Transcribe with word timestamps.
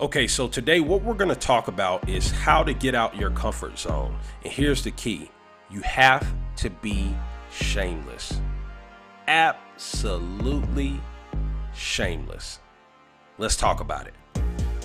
Okay, 0.00 0.28
so 0.28 0.46
today 0.46 0.78
what 0.78 1.02
we're 1.02 1.12
going 1.12 1.28
to 1.28 1.34
talk 1.34 1.66
about 1.66 2.08
is 2.08 2.30
how 2.30 2.62
to 2.62 2.72
get 2.72 2.94
out 2.94 3.16
your 3.16 3.30
comfort 3.30 3.76
zone. 3.76 4.16
And 4.44 4.52
here's 4.52 4.84
the 4.84 4.92
key 4.92 5.28
you 5.72 5.80
have 5.80 6.24
to 6.58 6.70
be 6.70 7.12
shameless. 7.50 8.40
Absolutely 9.26 11.00
shameless. 11.74 12.60
Let's 13.38 13.56
talk 13.56 13.80
about 13.80 14.06
it. 14.06 14.14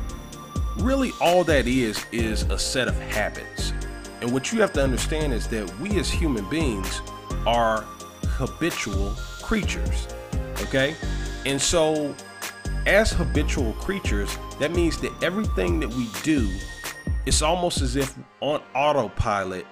really 0.80 1.12
all 1.22 1.44
that 1.44 1.68
is 1.68 2.04
is 2.12 2.44
a 2.44 2.58
set 2.58 2.88
of 2.88 2.96
habits. 3.00 3.71
And 4.22 4.32
what 4.32 4.52
you 4.52 4.62
have 4.62 4.72
to 4.74 4.84
understand 4.84 5.34
is 5.34 5.48
that 5.48 5.80
we 5.80 6.00
as 6.00 6.10
human 6.10 6.48
beings 6.50 7.02
are 7.48 7.82
habitual 8.24 9.16
creatures. 9.42 10.08
Okay? 10.62 10.96
And 11.46 11.60
so 11.60 12.16
as 12.86 13.12
habitual 13.12 13.74
creatures, 13.74 14.38
that 14.60 14.72
means 14.72 15.00
that 15.02 15.12
everything 15.24 15.80
that 15.80 15.90
we 15.90 16.08
do, 16.22 16.50
it's 17.26 17.42
almost 17.42 17.82
as 17.82 17.96
if 17.96 18.16
on 18.42 18.62
autopilot, 18.76 19.66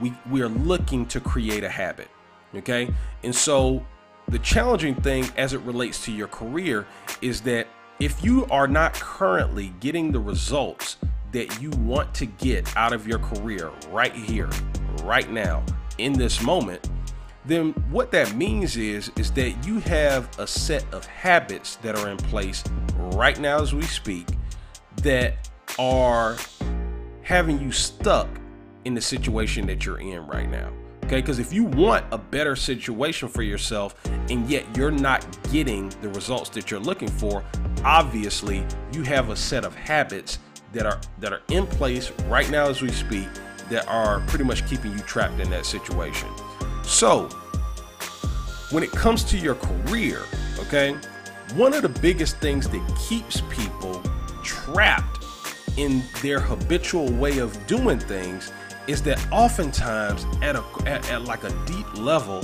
we, 0.00 0.12
we 0.30 0.42
are 0.42 0.48
looking 0.48 1.04
to 1.06 1.20
create 1.20 1.64
a 1.64 1.68
habit. 1.68 2.08
Okay? 2.54 2.88
And 3.24 3.34
so 3.34 3.84
the 4.28 4.38
challenging 4.38 4.94
thing 4.94 5.26
as 5.36 5.54
it 5.54 5.60
relates 5.62 6.04
to 6.04 6.12
your 6.12 6.28
career 6.28 6.86
is 7.20 7.40
that 7.42 7.66
if 7.98 8.22
you 8.22 8.46
are 8.46 8.68
not 8.68 8.94
currently 8.94 9.72
getting 9.80 10.12
the 10.12 10.20
results 10.20 10.98
that 11.32 11.60
you 11.60 11.70
want 11.70 12.14
to 12.14 12.26
get 12.26 12.76
out 12.76 12.92
of 12.92 13.06
your 13.06 13.18
career 13.18 13.70
right 13.90 14.14
here, 14.14 14.48
right 15.02 15.30
now, 15.30 15.64
in 15.98 16.12
this 16.12 16.42
moment, 16.42 16.88
then 17.44 17.72
what 17.90 18.10
that 18.12 18.34
means 18.34 18.76
is 18.76 19.10
is 19.16 19.30
that 19.32 19.50
you 19.66 19.80
have 19.80 20.28
a 20.38 20.46
set 20.46 20.84
of 20.92 21.04
habits 21.06 21.76
that 21.76 21.96
are 21.96 22.08
in 22.08 22.16
place 22.16 22.62
right 22.96 23.38
now 23.40 23.60
as 23.60 23.74
we 23.74 23.82
speak 23.82 24.26
that 24.96 25.48
are 25.78 26.36
having 27.22 27.60
you 27.60 27.72
stuck 27.72 28.28
in 28.84 28.94
the 28.94 29.00
situation 29.00 29.66
that 29.66 29.84
you're 29.84 30.00
in 30.00 30.26
right 30.26 30.48
now. 30.48 30.72
Okay, 31.04 31.22
because 31.22 31.38
if 31.38 31.54
you 31.54 31.64
want 31.64 32.04
a 32.12 32.18
better 32.18 32.54
situation 32.54 33.28
for 33.28 33.42
yourself 33.42 33.94
and 34.28 34.48
yet 34.48 34.64
you're 34.76 34.90
not 34.90 35.26
getting 35.50 35.88
the 36.02 36.08
results 36.10 36.50
that 36.50 36.70
you're 36.70 36.80
looking 36.80 37.08
for, 37.08 37.42
obviously 37.82 38.62
you 38.92 39.02
have 39.02 39.30
a 39.30 39.36
set 39.36 39.64
of 39.64 39.74
habits 39.74 40.38
that 40.72 40.86
are 40.86 41.00
that 41.18 41.32
are 41.32 41.42
in 41.48 41.66
place 41.66 42.10
right 42.26 42.50
now 42.50 42.68
as 42.68 42.82
we 42.82 42.90
speak 42.90 43.28
that 43.70 43.86
are 43.88 44.20
pretty 44.26 44.44
much 44.44 44.66
keeping 44.68 44.92
you 44.92 44.98
trapped 45.00 45.40
in 45.40 45.50
that 45.50 45.66
situation. 45.66 46.28
So, 46.82 47.28
when 48.70 48.82
it 48.82 48.90
comes 48.90 49.24
to 49.24 49.38
your 49.38 49.56
career, 49.56 50.22
okay, 50.58 50.96
one 51.54 51.74
of 51.74 51.82
the 51.82 51.88
biggest 51.88 52.38
things 52.38 52.68
that 52.68 52.98
keeps 53.08 53.42
people 53.50 54.02
trapped 54.42 55.24
in 55.76 56.02
their 56.22 56.40
habitual 56.40 57.10
way 57.12 57.38
of 57.38 57.66
doing 57.66 57.98
things 57.98 58.52
is 58.86 59.02
that 59.02 59.24
oftentimes 59.30 60.24
at 60.42 60.56
a 60.56 60.64
at, 60.86 61.10
at 61.10 61.22
like 61.22 61.44
a 61.44 61.50
deep 61.66 61.86
level, 61.98 62.42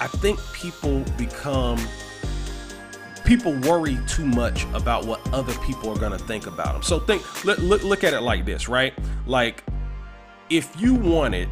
I 0.00 0.06
think 0.06 0.40
people 0.52 1.00
become 1.18 1.78
people 3.24 3.52
worry 3.60 3.98
too 4.06 4.24
much 4.24 4.64
about 4.74 5.06
what 5.06 5.20
other 5.32 5.54
people 5.60 5.90
are 5.90 5.98
going 5.98 6.12
to 6.12 6.18
think 6.18 6.46
about 6.46 6.74
them. 6.74 6.82
So 6.82 7.00
think 7.00 7.44
look, 7.44 7.58
look 7.58 7.82
look 7.82 8.04
at 8.04 8.12
it 8.12 8.20
like 8.20 8.44
this, 8.44 8.68
right? 8.68 8.94
Like 9.26 9.64
if 10.48 10.80
you 10.80 10.94
wanted 10.94 11.48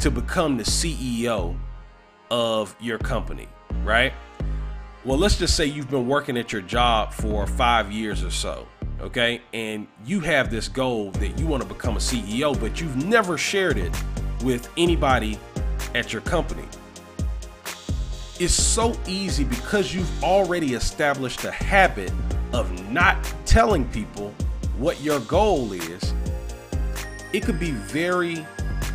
to 0.00 0.10
become 0.10 0.56
the 0.56 0.64
CEO 0.64 1.58
of 2.30 2.74
your 2.80 2.98
company, 2.98 3.48
right? 3.84 4.12
Well, 5.04 5.18
let's 5.18 5.38
just 5.38 5.56
say 5.56 5.66
you've 5.66 5.90
been 5.90 6.08
working 6.08 6.36
at 6.36 6.52
your 6.52 6.62
job 6.62 7.12
for 7.12 7.46
5 7.46 7.92
years 7.92 8.22
or 8.22 8.30
so 8.30 8.66
okay? 9.00 9.40
And 9.52 9.86
you 10.04 10.20
have 10.20 10.50
this 10.50 10.68
goal 10.68 11.10
that 11.12 11.38
you 11.38 11.46
want 11.46 11.62
to 11.62 11.68
become 11.68 11.96
a 11.96 12.00
CEO, 12.00 12.58
but 12.60 12.80
you've 12.80 13.04
never 13.04 13.38
shared 13.38 13.78
it 13.78 13.94
with 14.42 14.68
anybody 14.76 15.38
at 15.94 16.12
your 16.12 16.22
company. 16.22 16.64
It's 18.40 18.54
so 18.54 18.96
easy 19.08 19.42
because 19.42 19.92
you've 19.92 20.22
already 20.22 20.74
established 20.74 21.44
a 21.44 21.50
habit 21.50 22.12
of 22.52 22.88
not 22.88 23.16
telling 23.44 23.84
people 23.88 24.32
what 24.76 25.00
your 25.00 25.18
goal 25.20 25.72
is. 25.72 26.14
It 27.32 27.42
could 27.42 27.58
be 27.58 27.72
very 27.72 28.46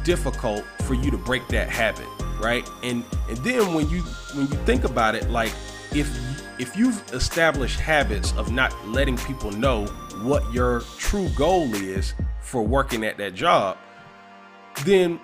difficult 0.05 0.63
for 0.85 0.93
you 0.93 1.11
to 1.11 1.17
break 1.17 1.45
that 1.49 1.67
habit, 1.67 2.07
right? 2.41 2.65
And 2.83 3.03
and 3.27 3.37
then 3.39 3.73
when 3.73 3.89
you 3.89 4.01
when 4.33 4.47
you 4.47 4.55
think 4.65 4.85
about 4.85 5.13
it 5.13 5.29
like 5.29 5.51
if 5.91 6.09
if 6.57 6.77
you've 6.77 7.03
established 7.11 7.81
habits 7.81 8.31
of 8.37 8.49
not 8.53 8.73
letting 8.87 9.17
people 9.17 9.51
know 9.51 9.87
what 10.21 10.53
your 10.53 10.81
true 10.97 11.27
goal 11.35 11.73
is 11.75 12.13
for 12.39 12.63
working 12.63 13.03
at 13.03 13.17
that 13.17 13.33
job, 13.33 13.77
then 14.85 15.19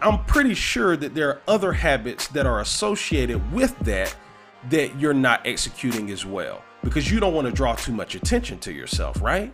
I'm 0.00 0.24
pretty 0.24 0.54
sure 0.54 0.96
that 0.96 1.14
there 1.14 1.28
are 1.30 1.42
other 1.48 1.72
habits 1.72 2.28
that 2.28 2.46
are 2.46 2.60
associated 2.60 3.52
with 3.52 3.76
that 3.80 4.14
that 4.70 4.98
you're 4.98 5.14
not 5.14 5.46
executing 5.46 6.10
as 6.10 6.24
well 6.24 6.62
because 6.82 7.10
you 7.10 7.20
don't 7.20 7.34
want 7.34 7.46
to 7.46 7.52
draw 7.52 7.74
too 7.74 7.92
much 7.92 8.14
attention 8.14 8.58
to 8.60 8.72
yourself, 8.72 9.20
right? 9.20 9.52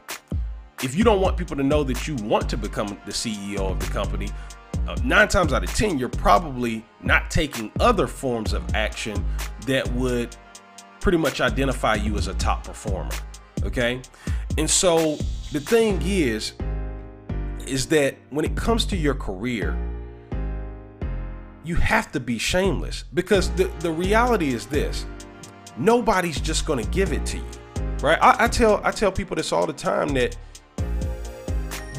If 0.82 0.94
you 0.94 1.04
don't 1.04 1.20
want 1.20 1.36
people 1.36 1.56
to 1.56 1.62
know 1.62 1.84
that 1.84 2.06
you 2.06 2.16
want 2.16 2.48
to 2.50 2.56
become 2.56 2.98
the 3.06 3.12
CEO 3.12 3.70
of 3.70 3.81
the 3.81 3.86
company, 3.86 4.28
uh, 4.88 4.96
nine 5.05 5.28
times 5.28 5.52
out 5.52 5.62
of 5.62 5.72
10, 5.75 5.99
you're 5.99 6.08
probably 6.08 6.84
not 7.02 7.31
taking 7.31 7.70
other 7.81 8.06
forms 8.06 8.52
of 8.52 8.75
action 8.75 9.25
that 9.66 9.90
would 9.93 10.37
pretty 11.00 11.19
much 11.19 11.40
identify 11.40 11.94
you 11.94 12.16
as 12.16 12.28
a 12.28 12.34
top 12.34 12.64
performer. 12.64 13.11
Okay. 13.64 14.00
And 14.58 14.69
so 14.69 15.16
the 15.52 15.61
thing 15.61 16.00
is, 16.02 16.55
is 17.66 17.87
that 17.87 18.16
when 18.31 18.44
it 18.44 18.56
comes 18.56 18.84
to 18.87 18.96
your 18.96 19.14
career, 19.14 19.76
you 21.65 21.75
have 21.77 22.11
to 22.12 22.21
be 22.21 22.39
shameless 22.39 23.05
because 23.15 23.51
the, 23.53 23.65
the 23.81 23.91
reality 23.91 24.53
is 24.53 24.67
this 24.67 25.07
nobody's 25.77 26.41
just 26.41 26.67
to 26.83 26.91
give 26.91 27.12
it 27.12 27.25
to 27.27 27.39
you 27.39 27.45
right 28.01 28.19
I, 28.21 28.45
I, 28.45 28.49
tell 28.49 28.81
i 28.85 28.91
tell 28.91 29.12
people 29.12 29.37
this 29.37 29.53
all 29.53 29.67
the 29.67 29.73
time 29.73 30.09
that 30.15 30.37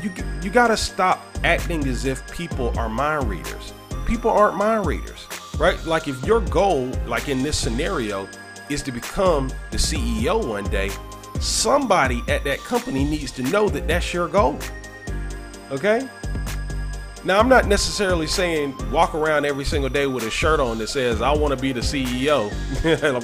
you 0.01 0.11
you 0.41 0.49
got 0.49 0.67
to 0.67 0.77
stop 0.77 1.23
acting 1.43 1.87
as 1.87 2.05
if 2.05 2.29
people 2.31 2.77
are 2.77 2.89
mind 2.89 3.29
readers 3.29 3.73
people 4.05 4.31
aren't 4.31 4.57
mind 4.57 4.85
readers 4.85 5.27
right 5.57 5.83
like 5.85 6.07
if 6.07 6.23
your 6.25 6.41
goal 6.41 6.91
like 7.07 7.29
in 7.29 7.43
this 7.43 7.57
scenario 7.57 8.27
is 8.71 8.81
to 8.83 8.91
become 8.91 9.51
the 9.69 9.77
CEO 9.77 10.45
one 10.47 10.63
day, 10.65 10.89
somebody 11.39 12.21
at 12.27 12.43
that 12.43 12.59
company 12.59 13.03
needs 13.03 13.31
to 13.33 13.43
know 13.43 13.69
that 13.69 13.87
that's 13.87 14.13
your 14.13 14.27
goal. 14.27 14.57
Okay? 15.71 16.07
Now, 17.23 17.39
I'm 17.39 17.47
not 17.47 17.67
necessarily 17.67 18.25
saying 18.25 18.75
walk 18.91 19.13
around 19.13 19.45
every 19.45 19.63
single 19.63 19.89
day 19.89 20.07
with 20.07 20.23
a 20.23 20.31
shirt 20.31 20.59
on 20.59 20.79
that 20.79 20.87
says, 20.87 21.21
I 21.21 21.31
want 21.31 21.55
to 21.55 21.61
be 21.61 21.71
the 21.71 21.81
CEO. 21.81 22.49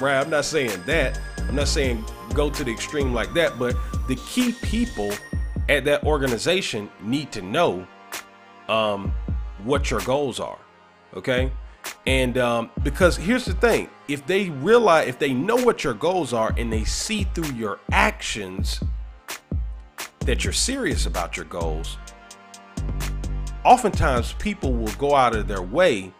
right? 0.00 0.20
I'm 0.20 0.30
not 0.30 0.44
saying 0.44 0.82
that. 0.86 1.20
I'm 1.48 1.56
not 1.56 1.66
saying 1.66 2.04
go 2.32 2.48
to 2.48 2.62
the 2.62 2.70
extreme 2.70 3.12
like 3.12 3.34
that, 3.34 3.58
but 3.58 3.74
the 4.06 4.14
key 4.14 4.52
people 4.62 5.10
at 5.68 5.84
that 5.84 6.04
organization 6.04 6.88
need 7.02 7.32
to 7.32 7.42
know 7.42 7.86
um, 8.68 9.12
what 9.64 9.90
your 9.90 10.00
goals 10.00 10.38
are. 10.38 10.58
Okay. 11.14 11.50
And 12.06 12.38
um, 12.38 12.70
because 12.84 13.16
here's 13.16 13.46
the 13.46 13.54
thing 13.54 13.88
if 14.06 14.26
they 14.26 14.50
realize, 14.50 15.08
if 15.08 15.18
they 15.18 15.32
know 15.32 15.56
what 15.56 15.82
your 15.82 15.94
goals 15.94 16.32
are 16.32 16.54
and 16.56 16.72
they 16.72 16.84
see 16.84 17.24
through 17.34 17.52
your 17.54 17.80
actions 17.90 18.80
that 20.20 20.44
you're 20.44 20.52
serious 20.52 21.06
about 21.06 21.36
your 21.36 21.46
goals, 21.46 21.96
oftentimes 23.68 24.32
people 24.38 24.72
will 24.72 24.92
go 24.94 25.14
out 25.14 25.36
of 25.36 25.46
their 25.46 25.60
way 25.60 26.10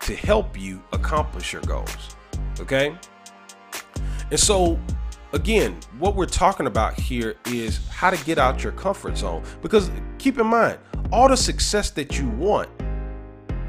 to 0.00 0.16
help 0.16 0.58
you 0.58 0.82
accomplish 0.94 1.52
your 1.52 1.60
goals. 1.62 2.16
Okay. 2.58 2.96
And 4.30 4.40
so, 4.40 4.80
again, 5.34 5.78
what 5.98 6.16
we're 6.16 6.24
talking 6.24 6.66
about 6.66 6.94
here 6.94 7.36
is 7.44 7.86
how 7.88 8.08
to 8.08 8.24
get 8.24 8.38
out 8.38 8.62
your 8.62 8.72
comfort 8.72 9.18
zone. 9.18 9.42
Because 9.60 9.90
keep 10.16 10.38
in 10.38 10.46
mind, 10.46 10.78
all 11.12 11.28
the 11.28 11.36
success 11.36 11.90
that 11.90 12.18
you 12.18 12.30
want, 12.30 12.70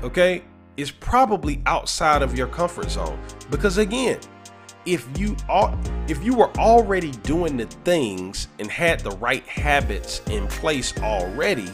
okay, 0.03 0.45
is 0.77 0.89
probably 0.89 1.61
outside 1.65 2.21
of 2.21 2.37
your 2.37 2.47
comfort 2.47 2.89
zone. 2.89 3.19
Because 3.51 3.77
again, 3.77 4.19
if 4.85 5.05
you 5.19 5.35
are 5.49 5.77
if 6.07 6.23
you 6.23 6.33
were 6.33 6.49
already 6.57 7.11
doing 7.23 7.57
the 7.57 7.65
things 7.83 8.47
and 8.59 8.71
had 8.71 9.01
the 9.01 9.11
right 9.17 9.45
habits 9.45 10.21
in 10.29 10.47
place 10.47 10.97
already 10.99 11.67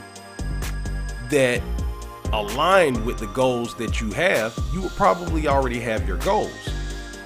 that 1.33 1.63
aligned 2.31 3.03
with 3.05 3.17
the 3.17 3.25
goals 3.27 3.75
that 3.75 3.99
you 3.99 4.11
have, 4.11 4.57
you 4.71 4.81
would 4.81 4.91
probably 4.91 5.47
already 5.47 5.79
have 5.79 6.07
your 6.07 6.17
goals. 6.17 6.69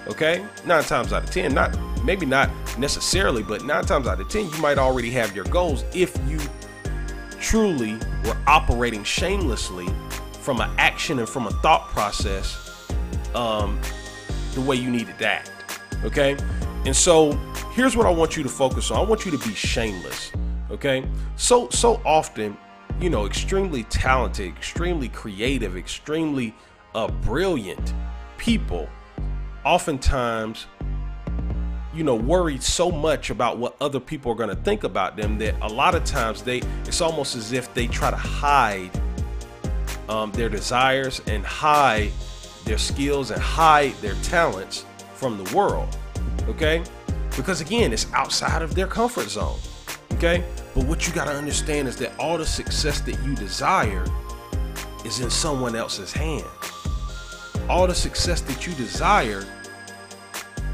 Okay? 0.07 0.45
9 0.65 0.83
times 0.86 1.12
out 1.12 1.24
of 1.25 1.31
10, 1.31 1.54
not 1.54 1.77
maybe 2.06 2.25
not 2.25 2.50
necessarily, 2.77 3.44
but 3.44 3.65
9 3.65 3.83
times 3.83 4.07
out 4.07 4.19
of 4.21 4.30
10 4.30 4.50
you 4.50 4.57
might 4.59 4.77
already 4.77 5.09
have 5.09 5.36
your 5.36 5.44
goals 5.45 5.83
if 5.94 6.18
you 6.25 6.39
truly 7.39 7.95
were 8.24 8.38
operating 8.48 9.04
shamelessly 9.04 9.88
from 10.39 10.62
an 10.62 10.69
action 10.77 11.19
and 11.19 11.27
from 11.27 11.48
a 11.48 11.51
thought 11.51 11.89
process 11.89 12.89
um, 13.36 13.77
the 14.53 14.62
way 14.62 14.77
you 14.77 14.89
needed 14.89 15.18
to 15.19 15.27
act. 15.27 15.81
Okay? 16.06 16.38
And 16.86 16.95
so 16.95 17.33
here's 17.74 17.98
what 17.98 18.06
I 18.06 18.10
want 18.10 18.38
you 18.38 18.44
to 18.44 18.50
focus 18.50 18.89
on. 18.89 19.00
I 19.00 19.03
want 19.03 19.25
you 19.25 19.31
to 19.31 19.38
be 19.38 19.53
shameless. 19.53 20.31
Okay? 20.71 21.06
So 21.36 21.68
so 21.69 22.01
often, 22.06 22.57
you 23.00 23.10
know, 23.10 23.26
extremely 23.26 23.84
talented, 23.84 24.48
extremely 24.48 25.10
creative, 25.10 25.78
extremely 25.78 26.56
uh, 26.96 27.08
brilliant 27.08 27.94
people 28.38 28.90
oftentimes 29.66 30.68
you 31.94 32.04
know 32.04 32.16
worried 32.16 32.64
so 32.64 32.90
much 32.90 33.32
about 33.32 33.58
what 33.58 33.76
other 33.82 34.00
people 34.00 34.32
are 34.32 34.36
going 34.36 34.50
to 34.50 34.56
think 34.56 34.84
about 34.84 35.18
them 35.18 35.38
that 35.38 35.54
a 35.62 35.68
lot 35.68 35.94
of 35.96 36.06
times 36.06 36.42
they 36.44 36.62
it's 36.86 37.02
almost 37.02 37.36
as 37.36 37.52
if 37.52 37.74
they 37.74 37.88
try 37.88 38.10
to 38.10 38.16
hide 38.16 38.90
um, 40.10 40.32
their 40.32 40.50
desires 40.50 41.22
and 41.28 41.46
hide 41.46 42.12
their 42.64 42.78
skills 42.78 43.32
and 43.32 43.42
hide 43.42 43.94
their 43.96 44.16
talents 44.16 44.86
from 45.16 45.42
the 45.44 45.56
world. 45.56 45.98
Okay? 46.48 46.84
Because 47.36 47.62
again, 47.62 47.94
it's 47.94 48.12
outside 48.14 48.62
of 48.62 48.76
their 48.76 48.88
comfort 48.88 49.30
zone. 49.30 49.60
Okay? 50.18 50.44
But 50.74 50.86
what 50.86 51.08
you 51.08 51.14
got 51.14 51.25
to 51.25 51.34
understand 51.34 51.88
is 51.88 51.96
that 51.98 52.18
all 52.19 52.38
the 52.38 52.46
success 52.46 53.02
that 53.02 53.19
you 53.24 53.36
desire 53.36 54.06
is 55.06 55.19
in 55.19 55.30
someone 55.30 55.75
else's 55.75 56.12
hand. 56.12 56.46
All 57.69 57.88
the 57.88 57.96
success 57.96 58.42
that 58.42 58.66
you 58.66 58.74
desire 58.74 59.46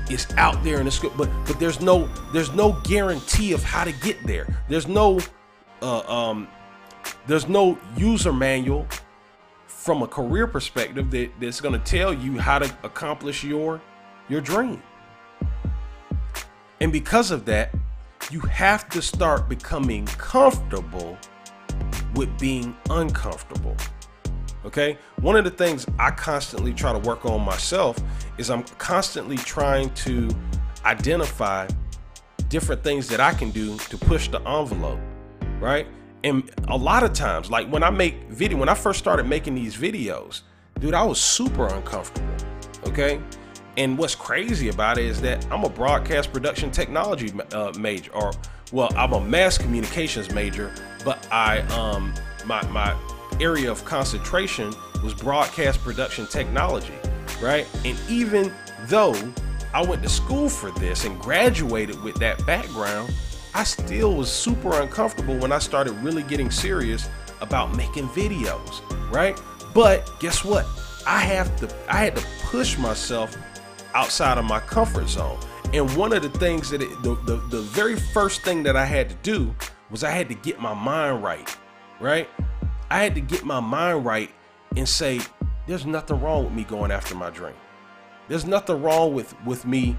is 0.10 0.28
out 0.38 0.64
there 0.64 0.80
in 0.80 0.86
the 0.86 0.92
script, 0.92 1.18
but 1.18 1.30
but 1.46 1.60
there's 1.60 1.82
no 1.82 2.08
there's 2.34 2.54
no 2.54 2.74
guarantee 2.84 3.54
of 3.54 3.64
how 3.64 3.84
to 3.84 3.92
get 3.92 4.22
there. 4.26 4.48
There's 4.70 4.88
no 4.88 5.20
uh, 5.82 6.00
um, 6.02 6.48
there's 7.28 7.48
no 7.48 7.78
user 7.98 8.32
manual 8.32 8.88
from 9.68 10.02
a 10.02 10.08
career 10.08 10.48
perspective 10.48 11.12
that, 11.12 11.32
that's 11.40 11.60
going 11.60 11.74
to 11.74 11.86
tell 11.86 12.14
you 12.14 12.38
how 12.38 12.60
to 12.60 12.78
accomplish 12.84 13.44
your 13.44 13.82
your 14.30 14.42
dream. 14.42 14.82
And 16.80 16.92
because 16.92 17.32
of 17.32 17.46
that, 17.46 17.74
you 18.32 18.40
have 18.42 18.90
to 18.90 19.02
start 19.02 19.50
becoming 19.50 20.06
comfortable 20.06 21.18
with 22.16 22.38
being 22.40 22.76
uncomfortable. 22.90 23.76
Okay? 24.66 24.98
One 25.22 25.36
of 25.36 25.44
the 25.44 25.52
things 25.52 25.86
I 26.00 26.12
constantly 26.12 26.74
try 26.74 26.94
to 26.94 27.00
work 27.00 27.26
on 27.26 27.42
myself 27.42 27.98
is 28.38 28.50
I'm 28.50 28.64
constantly 28.78 29.38
trying 29.38 29.94
to 29.96 30.30
identify 30.86 31.68
different 32.50 32.84
things 32.84 33.08
that 33.10 33.20
I 33.20 33.34
can 33.34 33.52
do 33.52 33.78
to 33.78 33.98
push 33.98 34.28
the 34.28 34.40
envelope, 34.48 35.00
right? 35.60 35.88
And 36.24 36.50
a 36.68 36.78
lot 36.78 37.04
of 37.04 37.14
times, 37.14 37.50
like 37.50 37.68
when 37.68 37.84
I 37.84 37.90
make 37.90 38.30
video, 38.30 38.58
when 38.58 38.70
I 38.70 38.76
first 38.76 39.00
started 39.00 39.28
making 39.28 39.56
these 39.56 39.76
videos, 39.76 40.42
dude, 40.80 40.94
I 40.94 41.04
was 41.04 41.20
super 41.20 41.68
uncomfortable. 41.68 42.34
Okay. 42.88 43.20
And 43.78 43.98
what's 43.98 44.16
crazy 44.16 44.70
about 44.70 44.98
it 44.98 45.06
is 45.06 45.22
that 45.22 45.46
I'm 45.52 45.64
a 45.64 45.70
broadcast 45.70 46.32
production 46.32 46.70
technology 46.72 47.32
uh, 47.54 47.72
major, 47.78 48.12
or 48.14 48.32
well, 48.72 48.90
I'm 48.96 49.14
a 49.14 49.22
mass 49.22 49.58
communications 49.58 50.32
major, 50.32 50.74
but 51.04 51.28
I 51.32 51.60
um 51.62 52.14
my 52.46 52.66
my 52.68 52.96
area 53.40 53.72
of 53.72 53.84
concentration 53.86 54.74
was 55.04 55.14
broadcast 55.14 55.80
production 55.82 56.28
technology, 56.28 56.94
right? 57.42 57.68
And 57.84 57.98
even 58.08 58.54
though 58.86 59.16
I 59.74 59.84
went 59.84 60.04
to 60.04 60.10
school 60.10 60.50
for 60.50 60.72
this 60.72 61.04
and 61.06 61.20
graduated 61.20 62.02
with 62.04 62.16
that 62.16 62.46
background, 62.46 63.12
I 63.56 63.64
still 63.64 64.16
was 64.16 64.32
super 64.32 64.80
uncomfortable 64.80 65.38
when 65.38 65.52
I 65.52 65.60
started 65.60 65.94
really 65.94 66.24
getting 66.24 66.52
serious 66.52 67.10
about 67.42 67.76
making 67.76 68.08
videos, 68.10 68.82
right? 69.12 69.40
But 69.74 70.10
guess 70.20 70.44
what? 70.46 70.66
I 71.06 71.20
have 71.20 71.56
to 71.58 71.76
I 71.90 71.98
had 71.98 72.16
to 72.16 72.24
push 72.44 72.78
myself 72.78 73.36
outside 73.94 74.38
of 74.38 74.46
my 74.46 74.60
comfort 74.60 75.10
zone. 75.10 75.40
And 75.74 75.96
one 75.96 76.14
of 76.14 76.22
the 76.22 76.30
things 76.30 76.70
that 76.70 76.82
it, 76.82 76.90
the, 77.04 77.16
the 77.26 77.38
the 77.50 77.62
very 77.62 77.96
first 77.96 78.44
thing 78.44 78.64
that 78.64 78.76
I 78.76 78.86
had 78.86 79.10
to 79.10 79.16
do 79.24 79.54
was 79.90 80.04
I 80.04 80.12
had 80.12 80.30
to 80.30 80.36
get 80.36 80.60
my 80.60 80.74
mind 80.74 81.24
right, 81.24 81.58
right? 82.00 82.30
I 82.90 83.04
had 83.04 83.16
to 83.16 83.22
get 83.22 83.44
my 83.44 83.60
mind 83.60 84.06
right 84.06 84.30
and 84.76 84.88
say 84.88 85.20
there's 85.68 85.86
nothing 85.86 86.22
wrong 86.22 86.46
with 86.46 86.54
me 86.54 86.64
going 86.64 86.92
after 86.92 87.16
my 87.16 87.30
dream. 87.30 87.56
There's 88.28 88.46
nothing 88.46 88.82
wrong 88.82 89.14
with 89.14 89.34
with 89.46 89.66
me 89.66 89.98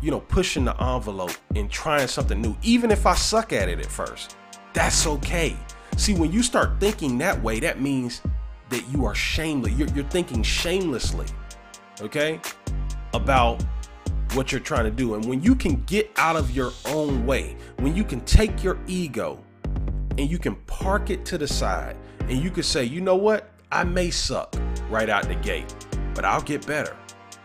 you 0.00 0.10
know, 0.10 0.20
pushing 0.20 0.64
the 0.64 0.80
envelope 0.82 1.32
and 1.56 1.70
trying 1.70 2.06
something 2.06 2.40
new, 2.40 2.56
even 2.62 2.90
if 2.90 3.06
I 3.06 3.14
suck 3.14 3.52
at 3.52 3.68
it 3.68 3.78
at 3.80 3.86
first. 3.86 4.36
That's 4.72 5.06
okay. 5.06 5.56
See, 5.96 6.14
when 6.14 6.30
you 6.30 6.42
start 6.42 6.78
thinking 6.78 7.18
that 7.18 7.42
way, 7.42 7.58
that 7.60 7.80
means 7.80 8.22
that 8.68 8.84
you 8.92 9.04
are 9.04 9.14
shameless. 9.14 9.72
You're, 9.72 9.88
you're 9.88 10.04
thinking 10.04 10.42
shamelessly, 10.42 11.26
okay, 12.00 12.40
about 13.14 13.62
what 14.34 14.52
you're 14.52 14.60
trying 14.60 14.84
to 14.84 14.90
do. 14.90 15.14
And 15.14 15.24
when 15.24 15.42
you 15.42 15.54
can 15.54 15.82
get 15.84 16.10
out 16.16 16.36
of 16.36 16.50
your 16.50 16.72
own 16.86 17.26
way, 17.26 17.56
when 17.78 17.94
you 17.96 18.04
can 18.04 18.20
take 18.22 18.62
your 18.62 18.78
ego 18.86 19.42
and 20.18 20.30
you 20.30 20.38
can 20.38 20.56
park 20.66 21.10
it 21.10 21.24
to 21.26 21.38
the 21.38 21.48
side 21.48 21.96
and 22.20 22.42
you 22.42 22.50
can 22.50 22.62
say, 22.62 22.84
you 22.84 23.00
know 23.00 23.16
what, 23.16 23.50
I 23.72 23.84
may 23.84 24.10
suck 24.10 24.54
right 24.90 25.08
out 25.08 25.28
the 25.28 25.34
gate, 25.36 25.74
but 26.14 26.24
I'll 26.24 26.42
get 26.42 26.66
better. 26.66 26.96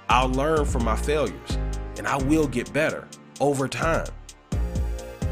I'll 0.10 0.30
learn 0.30 0.66
from 0.66 0.84
my 0.84 0.96
failures 0.96 1.58
and 1.98 2.08
I 2.08 2.18
will 2.18 2.48
get 2.48 2.72
better 2.74 3.08
over 3.40 3.68
time. 3.68 4.08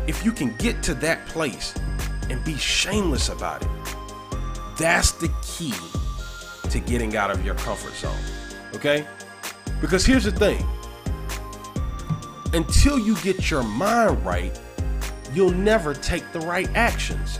If 0.08 0.26
you 0.26 0.32
can 0.32 0.56
get 0.58 0.82
to 0.84 0.94
that 0.96 1.26
place 1.28 1.74
and 2.30 2.44
be 2.44 2.58
shameless 2.58 3.30
about 3.30 3.62
it, 3.62 3.70
that's 4.78 5.12
the 5.12 5.32
key 5.44 5.74
to 6.70 6.80
getting 6.80 7.16
out 7.16 7.30
of 7.30 7.46
your 7.46 7.56
comfort 7.56 7.94
zone. 7.94 8.18
Okay? 8.74 9.06
Because 9.82 10.06
here's 10.06 10.24
the 10.24 10.32
thing 10.32 10.66
until 12.54 13.00
you 13.00 13.16
get 13.18 13.50
your 13.50 13.64
mind 13.64 14.24
right, 14.26 14.58
you'll 15.34 15.52
never 15.52 15.94
take 15.94 16.32
the 16.32 16.40
right 16.42 16.70
actions. 16.76 17.40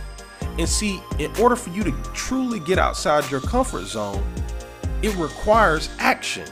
And 0.58 0.68
see, 0.68 1.00
in 1.18 1.34
order 1.36 1.56
for 1.56 1.70
you 1.70 1.82
to 1.84 1.92
truly 2.12 2.60
get 2.60 2.78
outside 2.78 3.30
your 3.30 3.40
comfort 3.40 3.86
zone, 3.86 4.22
it 5.02 5.14
requires 5.16 5.88
action 5.98 6.46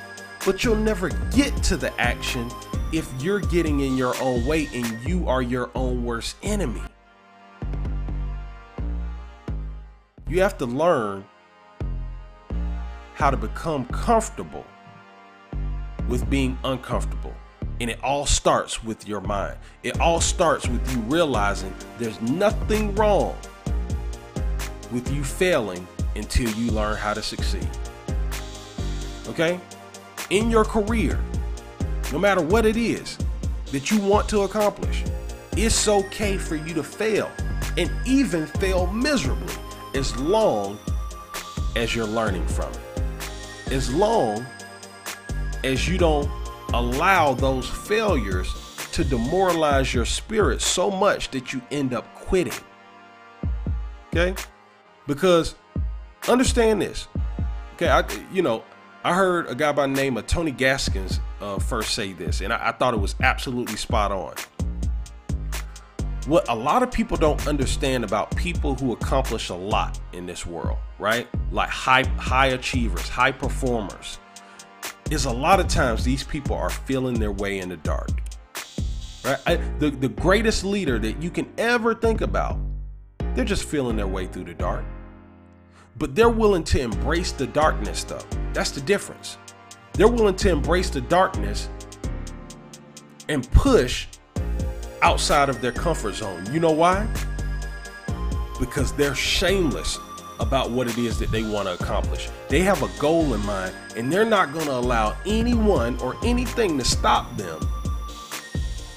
but 0.45 0.65
you'll 0.65 0.77
never 0.77 1.11
get 1.31 1.55
to 1.65 1.77
the 1.77 1.99
action 2.01 2.51
if 2.93 3.11
you're 3.21 3.41
getting 3.41 3.81
in 3.81 3.97
your 3.97 4.15
own 4.21 4.45
way 4.47 4.69
and 4.73 4.87
you 5.07 5.29
are 5.29 5.43
your 5.43 5.71
own 5.75 6.05
worst 6.05 6.37
enemy. 6.43 6.83
You 10.29 10.41
have 10.41 10.57
to 10.59 10.67
learn 10.67 11.25
how 13.15 13.31
to 13.31 13.37
become 13.37 13.85
comfortable 13.87 14.65
with 16.11 16.29
being 16.29 16.59
uncomfortable. 16.65 17.33
And 17.81 17.89
it 17.89 18.03
all 18.03 18.27
starts 18.27 18.85
with 18.85 19.09
your 19.09 19.23
mind. 19.23 19.57
It 19.83 19.99
all 20.01 20.21
starts 20.21 20.69
with 20.69 20.93
you 20.93 21.01
realizing 21.03 21.73
there's 21.99 22.21
nothing 22.21 22.95
wrong 22.97 23.35
with 24.93 25.11
you 25.15 25.25
failing 25.25 25.87
until 26.17 26.51
you 26.51 26.73
learn 26.73 26.97
how 26.97 27.15
to 27.15 27.23
succeed. 27.23 27.69
Okay? 29.29 29.59
In 30.29 30.51
your 30.51 30.65
career, 30.65 31.19
no 32.13 32.19
matter 32.19 32.43
what 32.43 32.67
it 32.67 32.77
is 32.77 33.17
that 33.67 33.91
you 33.91 33.99
want 34.01 34.29
to 34.29 34.43
accomplish, 34.43 35.05
it's 35.57 35.89
okay 35.89 36.37
for 36.37 36.57
you 36.57 36.75
to 36.75 36.83
fail 36.83 37.31
and 37.79 37.91
even 38.05 38.47
fail 38.47 38.89
miserably 38.89 39.55
as 39.95 40.15
long 40.17 40.79
as 41.77 41.95
you're 41.95 42.07
learning 42.07 42.47
from 42.49 42.71
it. 42.73 43.73
As 43.73 43.95
long 43.95 44.45
as 45.65 45.89
you 45.89 45.99
don't 45.99 46.31
allow 46.73 47.35
those 47.35 47.69
failures 47.69 48.53
to 48.93 49.05
demoralize 49.05 49.95
your 49.95 50.05
spirit 50.05 50.61
so 50.61 50.91
much 50.91 51.31
that 51.31 51.53
you 51.53 51.61
end 51.71 51.95
up 51.95 52.13
quitting. 52.15 52.53
Okay? 54.09 54.35
Because 55.07 55.55
understand 56.29 56.83
this. 56.83 57.09
Okay, 57.75 57.89
I 57.89 58.05
you 58.33 58.43
know, 58.43 58.63
I 59.05 59.15
heard 59.15 59.49
a 59.49 59.55
guy 59.55 59.73
by 59.73 59.87
the 59.87 59.93
name 59.93 60.17
of 60.17 60.27
Tony 60.27 60.51
Gaskins 60.51 61.21
uh, 61.41 61.59
first 61.59 61.95
say 61.95 62.13
this, 62.13 62.41
and 62.43 62.53
I, 62.53 62.69
I 62.69 62.73
thought 62.73 62.93
it 62.95 63.01
was 63.01 63.15
absolutely 63.23 63.77
spot 63.77 64.13
on. 64.13 64.35
What 66.27 66.47
a 66.51 66.55
lot 66.55 66.83
of 66.83 66.93
people 66.93 67.17
don't 67.17 67.47
understand 67.49 68.05
about 68.05 68.37
people 68.37 68.75
who 68.75 68.93
accomplish 68.93 69.49
a 69.49 69.55
lot 69.55 69.99
in 70.13 70.27
this 70.27 70.45
world, 70.45 70.77
right? 70.99 71.27
Like 71.51 71.71
high 71.71 72.05
high 72.19 72.49
achievers, 72.49 73.09
high 73.09 73.33
performers, 73.33 74.19
is 75.11 75.25
a 75.25 75.33
lot 75.33 75.59
of 75.59 75.67
times 75.67 76.05
these 76.05 76.23
people 76.23 76.57
are 76.57 76.71
feeling 76.71 77.19
their 77.19 77.33
way 77.33 77.59
in 77.59 77.69
the 77.69 77.77
dark. 77.79 78.11
Right? 79.25 79.39
I, 79.47 79.57
the, 79.79 79.91
the 79.91 80.09
greatest 80.09 80.65
leader 80.65 80.99
that 81.01 81.21
you 81.21 81.31
can 81.31 81.53
ever 81.59 81.95
think 81.95 82.21
about, 82.21 82.59
they're 83.35 83.45
just 83.45 83.65
feeling 83.65 83.97
their 83.97 84.07
way 84.07 84.27
through 84.27 84.45
the 84.45 84.55
dark. 84.55 84.85
But 85.99 86.15
they're 86.15 86.31
willing 86.31 86.65
to 86.65 86.81
embrace 86.81 87.33
the 87.33 87.47
darkness, 87.47 88.05
though. 88.05 88.23
That's 88.53 88.71
the 88.71 88.81
difference. 88.81 89.37
They're 89.93 90.09
willing 90.09 90.37
to 90.37 90.51
embrace 90.51 90.91
the 90.91 91.01
darkness 91.03 91.69
and 93.29 93.51
push 93.51 94.07
outside 95.03 95.49
of 95.49 95.61
their 95.61 95.73
comfort 95.73 96.15
zone. 96.15 96.47
You 96.53 96.61
know 96.61 96.71
why? 96.71 97.07
Because 98.59 98.93
they're 98.93 99.15
shameless 99.15 99.99
about 100.41 100.71
what 100.71 100.89
it 100.89 100.99
is 100.99 101.19
that 101.19 101.31
they 101.31 101.43
want 101.43 101.69
to 101.69 101.75
accomplish. 101.75 102.29
They 102.49 102.61
have 102.61 102.83
a 102.83 102.89
goal 102.99 103.35
in 103.35 103.45
mind 103.47 103.75
and 103.97 104.13
they're 104.13 104.25
not 104.25 104.53
going 104.53 104.67
to 104.67 104.75
allow 104.75 105.17
anyone 105.27 106.01
or 106.01 106.17
anything 106.25 106.79
to 106.79 106.85
stop 106.85 107.37
them 107.37 107.61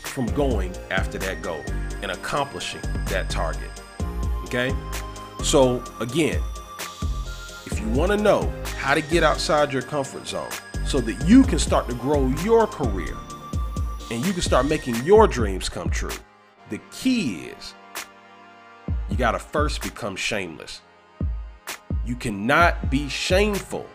from 0.04 0.26
going 0.28 0.76
after 0.90 1.18
that 1.20 1.42
goal 1.42 1.62
and 2.02 2.12
accomplishing 2.12 2.82
that 3.08 3.30
target. 3.30 3.70
Okay? 4.46 4.74
So, 5.44 5.84
again, 6.00 6.42
if 7.66 7.80
you 7.80 7.88
want 7.90 8.12
to 8.12 8.18
know 8.18 8.52
how 8.78 8.94
to 8.94 9.02
get 9.02 9.24
outside 9.24 9.74
your 9.74 9.82
comfort 9.82 10.28
zone 10.28 10.50
so 10.86 11.02
that 11.02 11.28
you 11.28 11.44
can 11.44 11.60
start 11.60 11.90
to 11.90 11.96
grow 11.96 12.28
your 12.44 12.68
career 12.68 13.16
and 14.12 14.26
you 14.26 14.32
can 14.32 14.42
start 14.42 14.66
making 14.68 14.96
your 15.04 15.28
dreams 15.28 15.68
come 15.68 15.90
true, 15.90 16.12
the 16.70 16.80
key 16.92 17.52
is 17.58 17.74
you 19.10 19.18
got 19.18 19.32
to 19.32 19.40
first 19.40 19.82
become 19.82 20.16
shameless. 20.16 20.82
You 22.06 22.16
cannot 22.16 22.90
be 22.90 23.08
shameful 23.08 23.88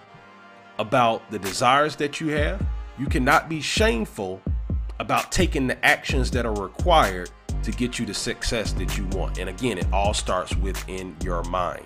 about 0.79 1.31
the 1.31 1.39
desires 1.39 1.97
that 1.97 2.21
you 2.21 2.29
have. 2.29 2.65
You 2.99 3.07
cannot 3.07 3.49
be 3.49 3.61
shameful 3.61 4.41
about 4.99 5.31
taking 5.31 5.67
the 5.67 5.85
actions 5.85 6.31
that 6.31 6.47
are 6.47 6.55
required 6.55 7.31
to 7.63 7.71
get 7.71 7.99
you 7.99 8.07
the 8.07 8.15
success 8.15 8.73
that 8.73 8.97
you 8.97 9.05
want. 9.09 9.39
And 9.39 9.51
again, 9.51 9.79
it 9.79 9.87
all 9.93 10.15
starts 10.15 10.57
within 10.57 11.17
your 11.23 11.43
mind. 11.45 11.85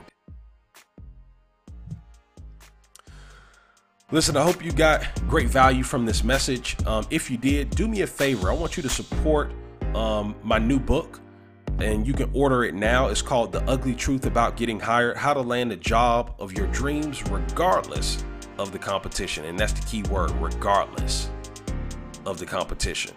Listen, 4.13 4.37
I 4.37 4.43
hope 4.43 4.63
you 4.63 4.73
got 4.73 5.07
great 5.27 5.49
value 5.49 5.83
from 5.83 6.05
this 6.05 6.23
message. 6.23 6.77
Um, 6.87 7.07
if 7.11 7.31
you 7.31 7.39
did, 7.39 7.71
do 7.71 7.89
me 7.89 8.03
a 8.03 8.07
favor. 8.07 8.51
I 8.51 8.55
want 8.55 8.77
you 8.77 8.83
to 8.83 8.89
support 8.89 9.51
um, 9.95 10.37
my 10.43 10.59
new 10.59 10.79
book 10.79 11.21
and 11.81 12.07
you 12.07 12.13
can 12.13 12.31
order 12.33 12.65
it 12.65 12.75
now. 12.75 13.09
It's 13.09 13.23
called 13.23 13.53
The 13.53 13.63
Ugly 13.65 13.95
Truth 13.95 14.27
About 14.27 14.57
Getting 14.57 14.79
Hired 14.79 15.17
How 15.17 15.35
to 15.35 15.41
Land 15.41 15.73
a 15.73 15.77
Job 15.77 16.35
of 16.39 16.53
Your 16.53 16.67
Dreams, 16.69 17.23
regardless 17.29 18.25
of 18.59 18.73
the 18.73 18.79
competition. 18.79 19.45
And 19.45 19.59
that's 19.59 19.73
the 19.73 19.85
key 19.87 20.03
word 20.11 20.31
regardless 20.33 21.31
of 22.27 22.39
the 22.39 22.47
competition. 22.47 23.13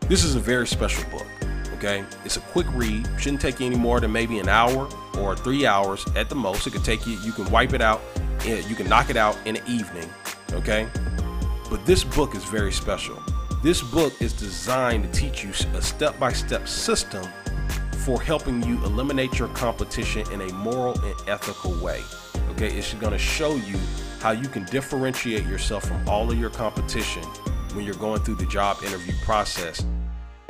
This 0.00 0.24
is 0.24 0.34
a 0.34 0.40
very 0.40 0.66
special 0.66 1.08
book. 1.10 1.26
Okay, 1.74 2.04
it's 2.24 2.36
a 2.36 2.40
quick 2.40 2.66
read. 2.72 3.06
Shouldn't 3.18 3.42
take 3.42 3.60
you 3.60 3.66
any 3.66 3.76
more 3.76 4.00
than 4.00 4.10
maybe 4.12 4.38
an 4.38 4.48
hour 4.48 4.88
or 5.18 5.36
three 5.36 5.66
hours 5.66 6.06
at 6.16 6.28
the 6.28 6.34
most. 6.34 6.66
It 6.66 6.72
could 6.72 6.84
take 6.84 7.06
you. 7.06 7.18
You 7.20 7.32
can 7.32 7.50
wipe 7.50 7.74
it 7.74 7.82
out. 7.82 8.00
You 8.44 8.74
can 8.74 8.88
knock 8.88 9.10
it 9.10 9.16
out 9.16 9.36
in 9.44 9.56
the 9.56 9.70
evening. 9.70 10.08
Okay, 10.52 10.86
but 11.68 11.84
this 11.84 12.04
book 12.04 12.34
is 12.34 12.44
very 12.44 12.72
special. 12.72 13.20
This 13.62 13.82
book 13.82 14.12
is 14.22 14.32
designed 14.32 15.04
to 15.04 15.20
teach 15.20 15.42
you 15.42 15.50
a 15.50 15.82
step-by-step 15.82 16.68
system 16.68 17.26
for 18.04 18.20
helping 18.20 18.62
you 18.62 18.74
eliminate 18.84 19.38
your 19.38 19.48
competition 19.48 20.30
in 20.30 20.42
a 20.42 20.52
moral 20.52 20.92
and 21.00 21.14
ethical 21.26 21.72
way. 21.82 22.02
Okay, 22.50 22.68
it's 22.68 22.92
going 22.94 23.12
to 23.12 23.18
show 23.18 23.56
you 23.56 23.78
how 24.20 24.32
you 24.32 24.46
can 24.46 24.66
differentiate 24.66 25.46
yourself 25.46 25.86
from 25.86 26.06
all 26.06 26.30
of 26.30 26.38
your 26.38 26.50
competition 26.50 27.22
when 27.72 27.86
you're 27.86 27.94
going 27.94 28.22
through 28.22 28.34
the 28.34 28.44
job 28.46 28.76
interview 28.84 29.14
process 29.22 29.86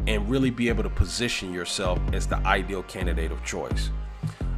and 0.08 0.28
really 0.28 0.50
be 0.50 0.68
able 0.68 0.82
to 0.82 0.90
position 0.90 1.52
yourself 1.52 2.00
as 2.12 2.26
the 2.26 2.38
ideal 2.38 2.82
candidate 2.82 3.30
of 3.30 3.44
choice. 3.44 3.90